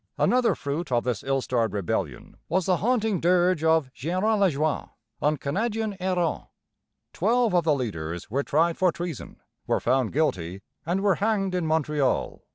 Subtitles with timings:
[0.17, 4.89] Another fruit of this ill starred rebellion was the haunting dirge of Gérin Lajoie,
[5.21, 6.45] Un Canadien errant.
[7.13, 11.67] Twelve of the leaders were tried for treason, were found guilty, and were hanged in
[11.67, 12.41] Montreal.